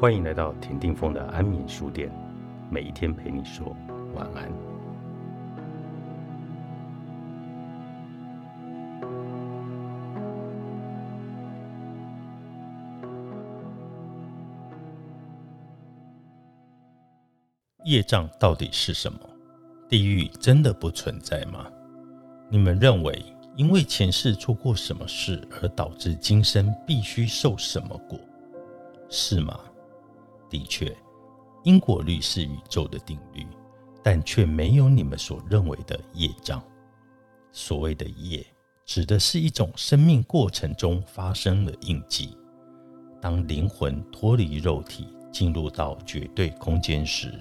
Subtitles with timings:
[0.00, 2.10] 欢迎来到田定峰的安眠书店，
[2.70, 3.76] 每一天陪你说
[4.14, 4.50] 晚安。
[17.84, 19.20] 业障到底是什么？
[19.86, 21.66] 地狱真的不存在吗？
[22.48, 23.22] 你们认为
[23.54, 28.18] 因为前世做过什么事而导致今生必须受什么果，
[29.10, 29.60] 是吗？
[30.50, 30.94] 的确，
[31.62, 33.46] 因果律是宇宙的定律，
[34.02, 36.62] 但却没有你们所认为的业障。
[37.52, 38.44] 所谓的业，
[38.84, 42.36] 指的是一种生命过程中发生的印记。
[43.22, 47.32] 当灵魂脱离肉体，进入到绝对空间时，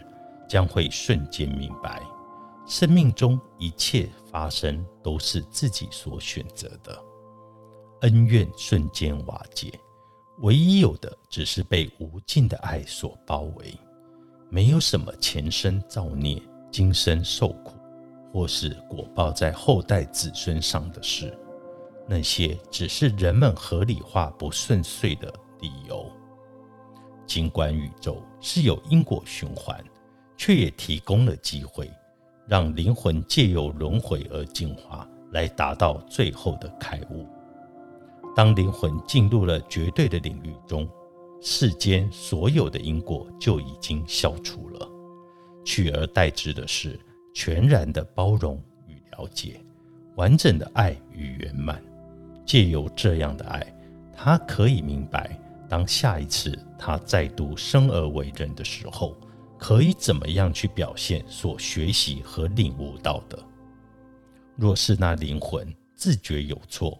[0.47, 2.01] 将会瞬间明白，
[2.67, 7.01] 生命中一切发生都是自己所选择的，
[8.01, 9.71] 恩怨瞬间瓦解。
[10.41, 13.77] 唯一有的，只是被无尽的爱所包围，
[14.49, 17.73] 没有什么前生造孽、今生受苦，
[18.31, 21.37] 或是果报在后代子孙上的事。
[22.07, 26.09] 那些只是人们合理化不顺遂的理由。
[27.27, 29.77] 尽管宇宙是有因果循环，
[30.37, 31.91] 却也提供了机会，
[32.47, 37.27] 让灵魂借由轮回而进化，来达到最后的开悟。
[38.39, 40.87] 当灵魂进入了绝对的领域中，
[41.41, 44.89] 世间所有的因果就已经消除了，
[45.65, 46.97] 取而代之的是
[47.33, 48.55] 全然的包容
[48.87, 49.59] 与了解，
[50.15, 51.83] 完整的爱与圆满。
[52.45, 53.61] 借由这样的爱，
[54.15, 59.17] 他可以明白，当下一次他再度生而为人的时候，
[59.57, 63.37] 可以怎么样去表现所学习和领悟到的。
[64.55, 66.97] 若是那灵魂自觉有错，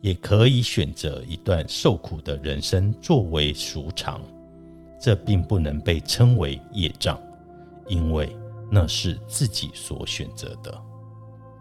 [0.00, 4.20] 也可以选择一段受苦的人生作为赎偿，
[5.00, 7.20] 这并不能被称为业障，
[7.86, 8.34] 因为
[8.70, 10.80] 那是自己所选择的。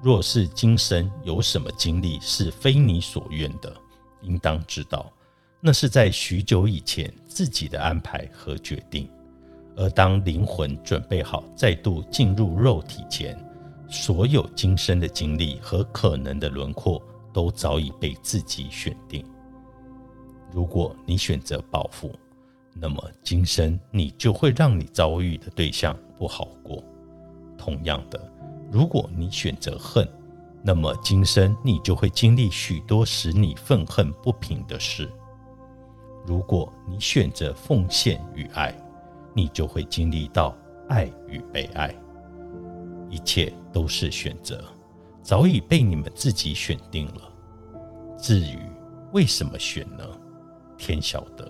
[0.01, 3.75] 若是今生有什么经历是非你所愿的，
[4.21, 5.11] 应当知道，
[5.59, 9.09] 那是在许久以前自己的安排和决定。
[9.75, 13.37] 而当灵魂准备好再度进入肉体前，
[13.89, 17.01] 所有今生的经历和可能的轮廓。
[17.31, 19.25] 都早已被自己选定。
[20.51, 22.11] 如果你选择报复，
[22.73, 26.83] 那么今生你就会让你遭遇的对象不好过。
[27.57, 28.31] 同样的，
[28.71, 30.07] 如果你选择恨，
[30.63, 35.09] 那么今生你就会经历许多使你愤恨不平的事。
[36.25, 38.75] 如果你选择奉献与爱，
[39.33, 40.55] 你就会经历到
[40.87, 41.93] 爱与被爱。
[43.09, 44.63] 一切都是选择。
[45.21, 47.31] 早已被你们自己选定了。
[48.17, 48.59] 至于
[49.11, 50.03] 为什么选呢？
[50.77, 51.49] 天晓得。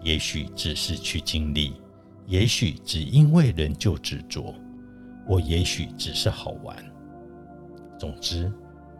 [0.00, 1.74] 也许只是去经历，
[2.24, 4.54] 也许只因为人就执着，
[5.26, 6.76] 我也许只是好玩。
[7.98, 8.52] 总之，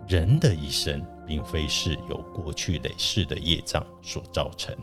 [0.08, 4.74] 人的一生并非是由过去累世的业障所造成。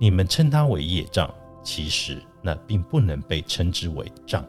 [0.00, 4.44] 你们称它为业障，其实那并不能被称之为障，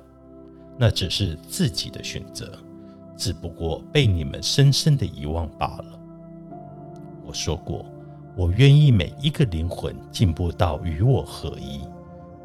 [0.79, 2.57] 那只是自己的选择。
[3.17, 5.99] 只不过被你们深深的遗忘罢了。
[7.25, 7.85] 我说过，
[8.37, 11.81] 我愿意每一个灵魂进步到与我合一，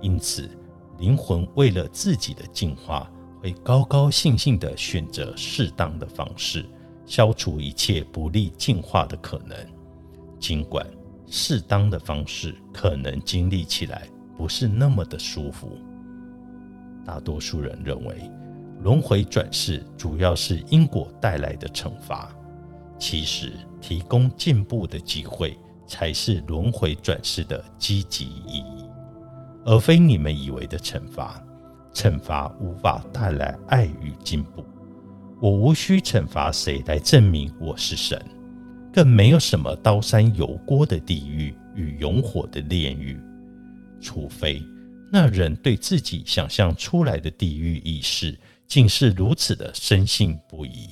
[0.00, 0.50] 因此
[0.99, 3.09] 灵魂为了自己的进化，
[3.41, 6.65] 会高高兴兴的选择适当的方式，
[7.05, 9.56] 消除一切不利进化的可能。
[10.41, 10.84] 尽管
[11.27, 15.78] 适当的方式可能经历起来不是那么的舒服，
[17.05, 18.31] 大多数人认为。
[18.82, 22.34] 轮回转世主要是因果带来的惩罚，
[22.98, 25.56] 其实提供进步的机会
[25.87, 28.84] 才是轮回转世的积极意义，
[29.65, 31.41] 而非你们以为的惩罚。
[31.94, 34.65] 惩罚无法带来爱与进步。
[35.41, 38.20] 我无需惩罚谁来证明我是神，
[38.93, 43.20] 更没有什么刀山油锅的地狱与永火的炼狱，
[44.00, 44.61] 除非
[45.12, 48.37] 那人对自己想象出来的地狱意识。
[48.67, 50.91] 竟是如此的深信不疑，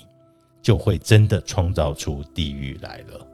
[0.61, 3.26] 就会真的创造出地狱来了。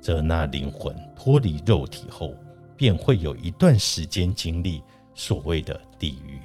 [0.00, 2.34] 则那灵魂脱离肉体后，
[2.76, 4.82] 便会有一段时间经历
[5.14, 6.40] 所谓的地狱，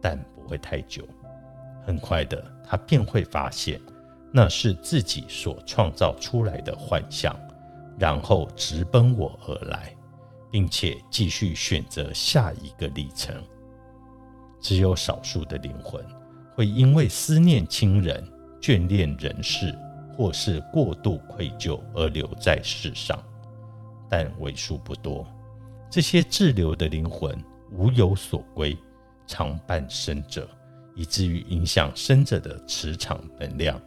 [0.00, 1.06] 但不会太久。
[1.84, 3.80] 很快的，他便会发现
[4.32, 7.36] 那是自己所创造出来的幻象，
[7.98, 9.94] 然后直奔我而来，
[10.50, 13.34] 并且继续选择下一个历程。
[14.60, 16.04] 只有少数的灵魂。
[16.54, 18.22] 会因为思念亲人、
[18.60, 19.76] 眷恋人世，
[20.16, 23.18] 或是过度愧疚而留在世上，
[24.08, 25.26] 但为数不多。
[25.90, 27.36] 这些滞留的灵魂
[27.70, 28.76] 无有所归，
[29.26, 30.48] 常伴生者，
[30.94, 33.80] 以至于影响生者的磁场能量，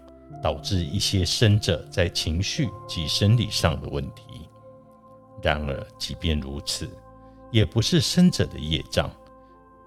[0.43, 4.23] 导致一些生者在情绪及生理上的问题。
[5.43, 6.89] 然而，即便如此，
[7.51, 9.09] 也不是生者的业障。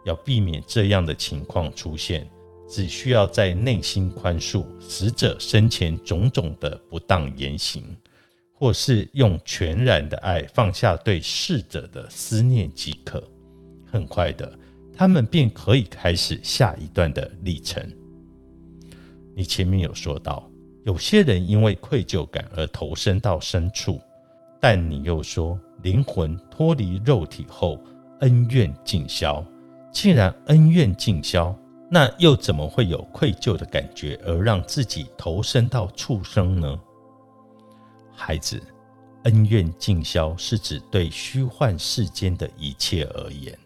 [0.05, 2.27] 要避免这样的情况出现，
[2.69, 7.83] 只需要在内心宽恕死者生前种种的不当言行。
[8.61, 13.23] 或是用全然的爱放下对逝者的思念即可，
[13.89, 14.53] 很快的，
[14.93, 17.81] 他们便可以开始下一段的历程。
[19.37, 20.51] 你前面有说到，
[20.85, 24.01] 有些人因为愧疚感而投身到深处，
[24.61, 27.81] 但你又说灵魂脱离肉体后
[28.23, 29.45] 恩怨尽消。
[29.93, 31.57] 既然恩怨尽消，
[31.91, 36.79] 那又怎么会有愧疚的感觉而让自己投身到畜生呢？
[38.15, 38.63] 孩子，
[39.23, 43.59] 恩怨尽消是指对虚幻世间的一切而言，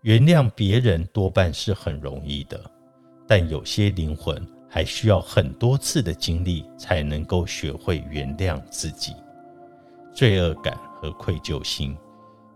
[0.00, 2.58] 原谅别人多半是很容易的，
[3.26, 4.40] 但有些灵魂
[4.70, 9.14] 还需要很多次的经历才能够学会原谅自己。
[10.14, 11.96] 罪恶感和愧疚心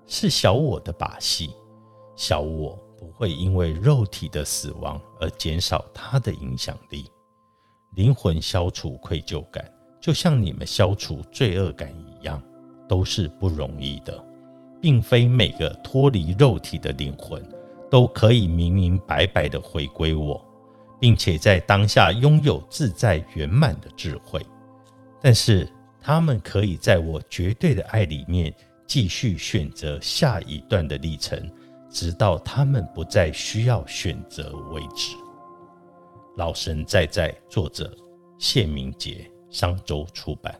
[0.06, 1.50] 是小我的把戏，
[2.14, 7.10] 小我不会因为肉体的死亡而减少它的影响力。
[7.94, 9.64] 灵魂消除愧疚感。
[9.98, 12.40] 就像你们消除罪恶感一样，
[12.87, 14.25] 都是不容易的，
[14.81, 17.43] 并非每个脱离肉体的灵魂
[17.90, 20.40] 都可以明明白白的回归我，
[21.00, 24.40] 并且在当下拥有自在圆满的智慧。
[25.20, 25.69] 但是，
[26.00, 28.54] 他们可以在我绝对的爱里面
[28.87, 31.50] 继续选择下一段的历程，
[31.96, 35.16] 直到他们不再需要选择为止。
[36.37, 37.90] 老神在在，作者
[38.38, 39.26] 谢明杰。
[39.48, 40.54] 商周出版。